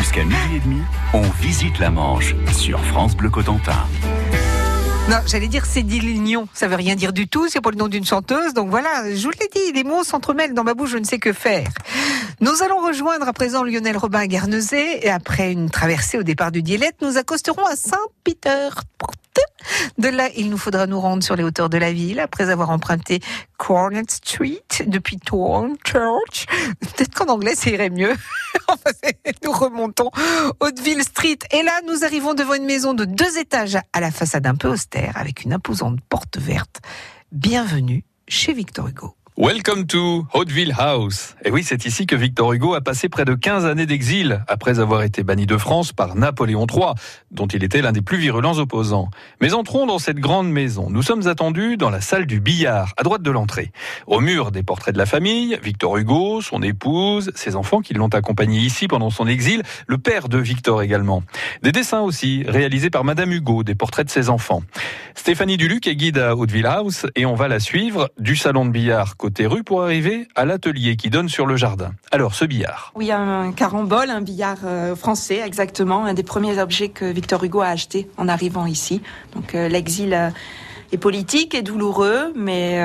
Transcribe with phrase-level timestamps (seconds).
[0.00, 0.80] Jusqu'à midi et demi,
[1.12, 3.86] on visite la Manche sur France Bleu Cotentin.
[5.10, 8.06] Non, j'allais dire Lignon, ça veut rien dire du tout, c'est pas le nom d'une
[8.06, 11.04] chanteuse, donc voilà, je vous l'ai dit, les mots s'entremêlent dans ma bouche, je ne
[11.04, 11.68] sais que faire.
[12.40, 16.50] Nous allons rejoindre à présent Lionel Robin à Guernesey, et après une traversée au départ
[16.50, 18.70] du Dielette, nous accosterons à Saint-Peter.
[19.98, 22.70] De là, il nous faudra nous rendre sur les hauteurs de la ville après avoir
[22.70, 23.20] emprunté
[23.58, 26.46] Cornet Street depuis Torn Church.
[26.80, 28.14] Peut-être qu'en anglais, ça irait mieux.
[29.44, 30.10] nous remontons
[30.60, 34.46] Hauteville Street et là, nous arrivons devant une maison de deux étages à la façade
[34.46, 36.80] un peu austère avec une imposante porte verte.
[37.32, 39.19] Bienvenue chez Victor Hugo.
[39.38, 41.36] Welcome to Hauteville House.
[41.44, 44.80] Et oui, c'est ici que Victor Hugo a passé près de 15 années d'exil, après
[44.80, 46.94] avoir été banni de France par Napoléon III,
[47.30, 49.08] dont il était l'un des plus virulents opposants.
[49.40, 50.90] Mais entrons dans cette grande maison.
[50.90, 53.70] Nous sommes attendus dans la salle du billard, à droite de l'entrée.
[54.06, 58.08] Au mur, des portraits de la famille, Victor Hugo, son épouse, ses enfants qui l'ont
[58.08, 61.22] accompagné ici pendant son exil, le père de Victor également.
[61.62, 64.62] Des dessins aussi, réalisés par Madame Hugo, des portraits de ses enfants.
[65.14, 68.70] Stéphanie Duluc est guide à Hauteville House et on va la suivre du salon de
[68.70, 71.92] billard côté rue pour arriver à l'atelier qui donne sur le jardin.
[72.10, 72.90] Alors, ce billard.
[72.96, 77.60] Oui, un carambole, un billard euh, français, exactement, un des premiers objets que Victor Hugo
[77.60, 79.02] a acheté en arrivant ici.
[79.34, 80.30] Donc, euh, l'exil euh,
[80.90, 82.76] est politique et douloureux, mais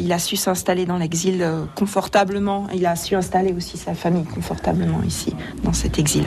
[0.00, 1.46] il a su s'installer dans l'exil
[1.76, 2.66] confortablement.
[2.74, 6.24] Il a su installer aussi sa famille confortablement ici, dans cet exil.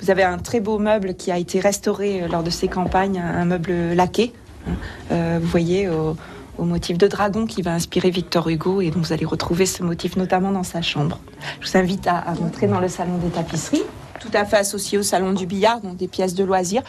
[0.00, 3.44] Vous avez un très beau meuble qui a été restauré lors de ses campagnes, un
[3.44, 4.32] meuble laqué.
[4.66, 5.38] Hein.
[5.38, 6.16] vous voyez, au,
[6.58, 9.82] au motif de dragon qui va inspirer Victor Hugo et donc vous allez retrouver ce
[9.82, 11.18] motif notamment dans sa chambre.
[11.60, 13.82] Je vous invite à, à entrer dans le salon des tapisseries,
[14.20, 16.82] tout à fait associé au salon du billard, donc des pièces de loisirs.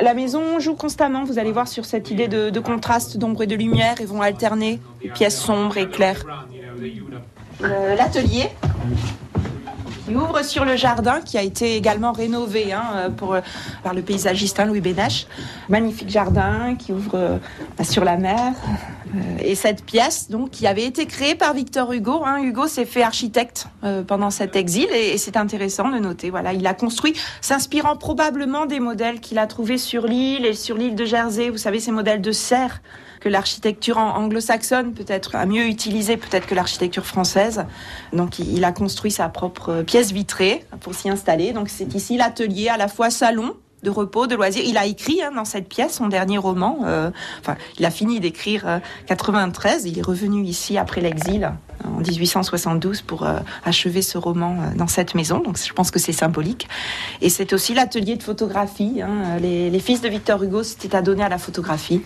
[0.00, 3.56] La maison joue constamment, vous allez voir sur cette idée de, contraste d'ombre et de
[3.56, 4.80] lumière et vont alterner
[5.14, 6.24] pièces sombres et claires.
[7.64, 8.48] Euh, l'atelier,
[10.08, 13.40] qui ouvre sur le jardin qui a été également rénové hein, euh, euh,
[13.82, 15.26] par le paysagiste hein, Louis Bénèche.
[15.68, 17.38] Magnifique jardin qui ouvre euh,
[17.82, 18.54] sur la mer.
[19.42, 22.22] et cette pièce, donc, qui avait été créée par Victor Hugo.
[22.24, 22.42] Hein.
[22.42, 23.66] Hugo s'est fait architecte
[24.06, 26.30] pendant cet exil et, et c'est intéressant de noter.
[26.30, 30.76] Voilà, il a construit, s'inspirant probablement des modèles qu'il a trouvés sur l'île et sur
[30.76, 31.50] l'île de Jersey.
[31.50, 32.80] Vous savez, ces modèles de serre
[33.20, 37.64] que l'architecture anglo-saxonne peut-être a mieux utilisé peut-être que l'architecture française.
[38.12, 41.52] Donc il a construit sa propre pièce vitrée pour s'y installer.
[41.52, 44.64] Donc c'est ici l'atelier à la fois salon de repos, de loisirs.
[44.66, 46.80] Il a écrit hein, dans cette pièce son dernier roman.
[46.84, 49.84] Euh, enfin, il a fini d'écrire euh, 93.
[49.84, 51.52] Il est revenu ici après l'exil
[51.84, 55.40] en 1872 pour euh, achever ce roman euh, dans cette maison.
[55.40, 56.68] Donc je pense que c'est symbolique.
[57.20, 59.00] Et c'est aussi l'atelier de photographie.
[59.02, 59.38] Hein.
[59.40, 62.02] Les, les, fils de Victor Hugo s'étaient adonnés à la photographie.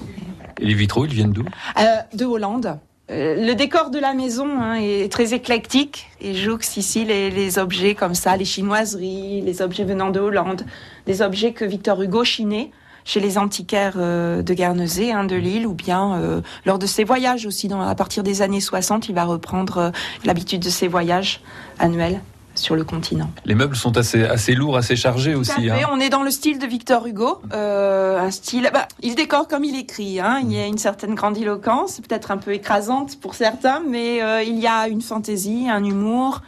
[0.62, 1.44] Et les vitraux, ils viennent d'où
[1.78, 1.82] euh,
[2.14, 2.78] De Hollande.
[3.10, 7.96] Euh, le décor de la maison hein, est très éclectique et jouxte ici les, objets
[7.96, 10.64] comme ça, les chinoiseries, les objets venant de Hollande,
[11.06, 12.70] des objets que Victor Hugo chinait
[13.04, 17.44] chez les antiquaires euh, de Guernesey, hein, de Lille, ou bien lors de ses voyages
[17.44, 17.68] aussi.
[17.72, 19.90] À partir des années 60, il va reprendre
[20.24, 21.40] l'habitude de ses voyages
[21.80, 22.20] annuels
[22.54, 23.30] sur le continent.
[23.44, 25.70] Les meubles sont assez, assez lourds, assez chargés aussi.
[25.70, 25.88] Hein.
[25.90, 28.70] On est dans le style de Victor Hugo, euh, un style.
[28.72, 30.20] Bah, il décore comme il écrit.
[30.20, 30.40] Hein.
[30.42, 34.58] Il y a une certaine grandiloquence, peut-être un peu écrasante pour certains, mais euh, il
[34.58, 36.42] y a une fantaisie, un humour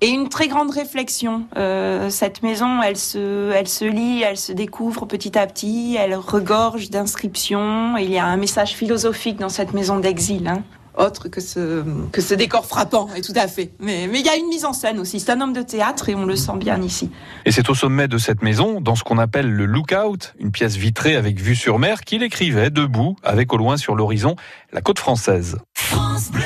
[0.00, 1.44] et une très grande réflexion.
[1.56, 6.14] Euh, cette maison, elle se, elle se lit, elle se découvre petit à petit, elle
[6.14, 7.96] regorge d'inscriptions.
[7.96, 10.48] Il y a un message philosophique dans cette maison d'exil.
[10.48, 10.62] Hein
[10.96, 13.72] autre que ce, que ce décor frappant, et tout à fait.
[13.80, 15.20] Mais, mais il y a une mise en scène aussi.
[15.20, 17.10] C'est un homme de théâtre et on le sent bien ici.
[17.44, 20.76] Et c'est au sommet de cette maison, dans ce qu'on appelle le Lookout, une pièce
[20.76, 24.36] vitrée avec vue sur mer, qu'il écrivait debout, avec au loin sur l'horizon
[24.72, 25.58] la côte française.
[25.74, 26.45] France Bleu.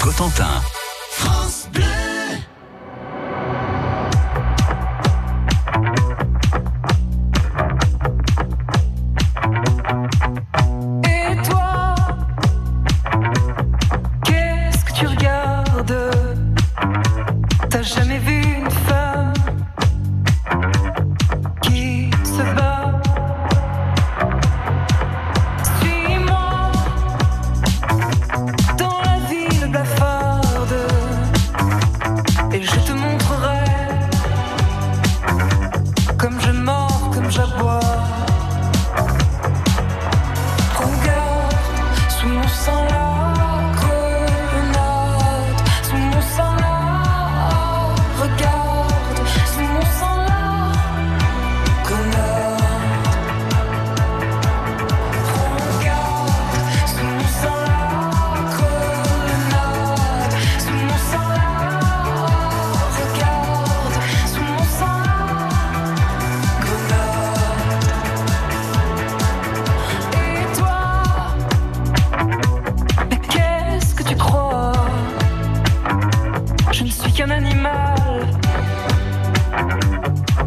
[0.00, 0.62] Cotentin.
[1.10, 1.99] France Bleu.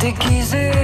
[0.04, 0.83] Déguisé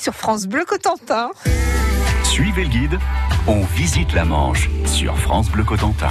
[0.00, 1.30] sur France Bleu Cotentin.
[2.24, 2.98] Suivez le guide,
[3.46, 6.08] on visite la Manche sur France Bleu Cotentin.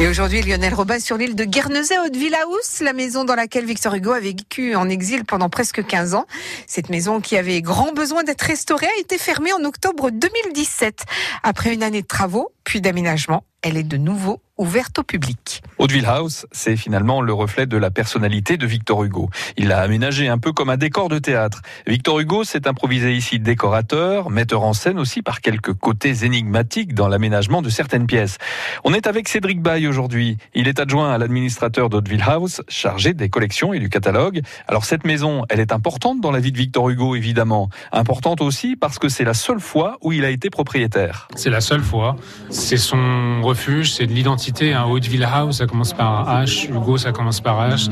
[0.00, 3.94] Et aujourd'hui, Lionel Robin sur l'île de Guernesey, Haute House, la maison dans laquelle Victor
[3.94, 6.26] Hugo a vécu en exil pendant presque 15 ans.
[6.66, 11.04] Cette maison qui avait grand besoin d'être restaurée a été fermée en octobre 2017.
[11.42, 15.62] Après une année de travaux, puis d'aménagement, elle est de nouveau ouverte au public.
[15.78, 19.30] Hauteville House, c'est finalement le reflet de la personnalité de Victor Hugo.
[19.56, 21.62] Il l'a aménagé un peu comme un décor de théâtre.
[21.86, 27.08] Victor Hugo s'est improvisé ici décorateur, metteur en scène aussi par quelques côtés énigmatiques dans
[27.08, 28.38] l'aménagement de certaines pièces.
[28.84, 30.36] On est avec Cédric Baye aujourd'hui.
[30.54, 34.42] Il est adjoint à l'administrateur d'Hauteville House, chargé des collections et du catalogue.
[34.68, 37.68] Alors cette maison, elle est importante dans la vie de Victor Hugo, évidemment.
[37.90, 41.26] Importante aussi parce que c'est la seule fois où il a été propriétaire.
[41.36, 42.16] C'est la seule fois.
[42.52, 44.74] C'est son refuge, c'est de l'identité.
[44.74, 44.84] Hein.
[44.84, 46.68] Hauteville House, ça commence par H.
[46.70, 47.90] Hugo, ça commence par H.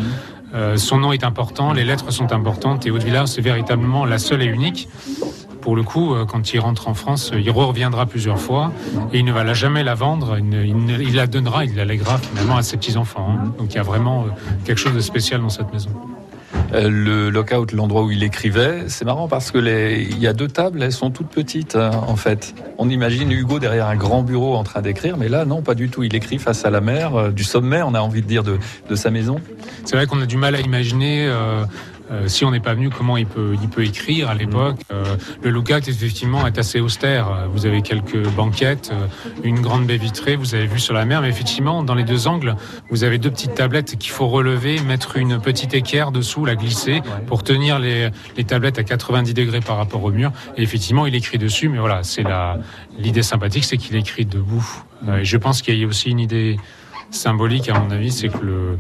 [0.55, 2.87] Euh, son nom est important, les lettres sont importantes.
[2.87, 4.89] Et Hauteville House, c'est véritablement la seule et unique.
[5.63, 8.73] Pour le coup, euh, quand il rentre en France, il reviendra plusieurs fois
[9.13, 10.39] et il ne va jamais la vendre.
[10.39, 13.37] Il, la donnera, il la lèguera finalement à ses petits-enfants.
[13.39, 13.53] hein.
[13.59, 15.91] Donc il y a vraiment euh, quelque chose de spécial dans cette maison.
[16.73, 20.33] Euh, le lockout, l'endroit où il écrivait, c'est marrant parce que les, il y a
[20.33, 22.55] deux tables, elles sont toutes petites euh, en fait.
[22.79, 25.89] On imagine Hugo derrière un grand bureau en train d'écrire, mais là non, pas du
[25.89, 26.03] tout.
[26.03, 28.59] Il écrit face à la mer, euh, du sommet, on a envie de dire de,
[28.89, 29.41] de sa maison.
[29.85, 31.29] C'est vrai qu'on a du mal à imaginer,
[32.11, 34.77] euh, si on n'est pas venu, comment il peut, il peut écrire à l'époque.
[34.91, 37.49] Euh, le lookout, effectivement, est assez austère.
[37.53, 39.07] Vous avez quelques banquettes, euh,
[39.45, 42.27] une grande baie vitrée, vous avez vu sur la mer, mais effectivement, dans les deux
[42.27, 42.57] angles,
[42.91, 47.03] vous avez deux petites tablettes qu'il faut relever, mettre une petite équerre dessous, la glisser,
[47.27, 50.33] pour tenir les, les tablettes à 90 degrés par rapport au mur.
[50.57, 52.59] Et effectivement, il écrit dessus, mais voilà, c'est la
[53.01, 54.67] l'idée sympathique, c'est qu'il écrit debout.
[55.09, 56.59] Euh, et je pense qu'il y a aussi une idée
[57.11, 58.79] symbolique, à mon avis, c'est que le,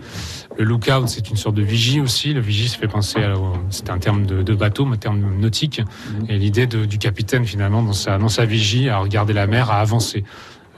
[0.58, 2.32] le lookout, c'est une sorte de vigie aussi.
[2.32, 3.34] Le vigie, ça fait penser à,
[3.70, 5.82] c'est un terme de, de bateau, un terme nautique.
[6.28, 9.80] Et l'idée du capitaine, finalement, dans sa, dans sa vigie, à regarder la mer, à
[9.80, 10.24] avancer.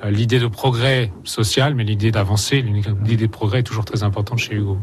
[0.04, 2.62] Euh, L'idée de progrès social, mais l'idée d'avancer,
[3.04, 4.78] l'idée de progrès est toujours très importante chez Hugo.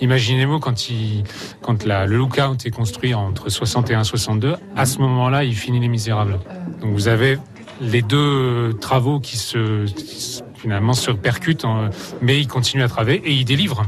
[0.00, 1.24] Imaginez-vous quand, il,
[1.60, 5.78] quand la, le lookout est construit entre 61 et 62, à ce moment-là, il finit
[5.80, 6.38] Les Misérables.
[6.80, 7.38] Donc vous avez
[7.80, 11.90] les deux travaux qui se, qui se- finalement se percutent, en-
[12.20, 13.82] mais il continue à travailler et il délivre.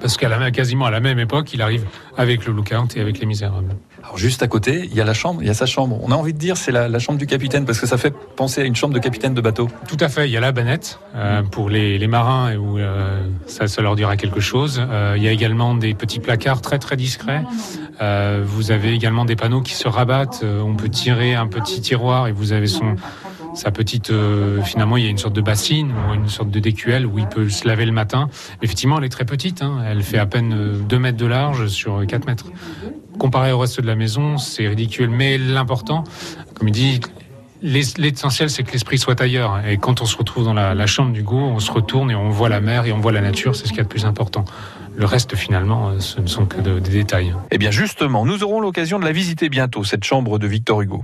[0.00, 1.84] Parce qu'à la, quasiment à la même époque, il arrive
[2.16, 3.74] avec le lookout et avec Les Misérables.
[4.04, 5.98] Alors juste à côté, il y a la chambre, il y a sa chambre.
[6.02, 8.14] On a envie de dire c'est la, la chambre du capitaine parce que ça fait
[8.36, 9.68] penser à une chambre de capitaine de bateau.
[9.88, 10.28] Tout à fait.
[10.28, 13.96] Il y a la banette euh, pour les, les marins où euh, ça, ça leur
[13.96, 14.80] dira quelque chose.
[14.88, 17.42] Euh, il y a également des petits placards très très discrets.
[18.00, 20.40] Euh, vous avez également des panneaux qui se rabattent.
[20.44, 22.94] Euh, on peut tirer un petit tiroir et vous avez son
[23.58, 26.60] sa petite euh, finalement il y a une sorte de bassine ou une sorte de
[26.60, 28.28] DQL où il peut se laver le matin.
[28.62, 29.62] Effectivement, elle est très petite.
[29.62, 29.82] hein.
[29.86, 32.46] Elle fait à peine euh, 2 mètres de large sur 4 mètres.
[33.18, 35.10] Comparé au reste de la maison, c'est ridicule.
[35.10, 36.04] Mais l'important,
[36.54, 37.00] comme il dit,
[37.60, 39.66] L'essentiel, c'est que l'esprit soit ailleurs.
[39.66, 42.28] Et quand on se retrouve dans la, chambre du goût, on se retourne et on
[42.30, 43.56] voit la mer et on voit la nature.
[43.56, 44.44] C'est ce qu'il y a de plus important.
[44.94, 47.34] Le reste, finalement, ce ne sont que de- des détails.
[47.50, 51.02] Eh bien justement, nous aurons l'occasion de la visiter bientôt, cette chambre de Victor Hugo.